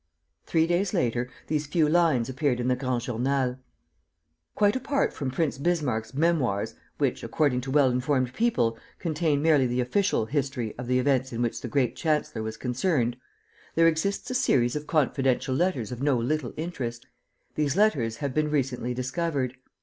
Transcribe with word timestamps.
Three 0.47 0.65
days 0.65 0.95
later, 0.95 1.29
these 1.45 1.67
few 1.67 1.87
lines 1.87 2.27
appeared 2.27 2.59
in 2.59 2.69
the 2.69 2.75
Grand 2.75 3.01
Journal: 3.01 3.59
"Quite 4.55 4.75
apart 4.75 5.13
from 5.13 5.29
Prince 5.29 5.59
Bismarck's 5.59 6.15
Memoirs, 6.15 6.73
which, 6.97 7.21
according 7.23 7.61
to 7.61 7.69
well 7.69 7.91
informed 7.91 8.33
people, 8.33 8.79
contain 8.97 9.43
merely 9.43 9.67
the 9.67 9.79
official 9.79 10.25
history 10.25 10.73
of 10.75 10.87
the 10.87 10.97
events 10.97 11.31
in 11.31 11.43
which 11.43 11.61
the 11.61 11.67
great 11.67 11.95
chancellor 11.95 12.41
was 12.41 12.57
concerned, 12.57 13.15
there 13.75 13.87
exists 13.87 14.31
a 14.31 14.33
series 14.33 14.75
of 14.75 14.87
confidential 14.87 15.53
letters 15.53 15.91
of 15.91 16.01
no 16.01 16.17
little 16.17 16.55
interest. 16.57 17.05
"These 17.53 17.75
letters 17.77 18.17
have 18.17 18.33
been 18.33 18.49
recently 18.49 18.95
discovered. 18.95 19.55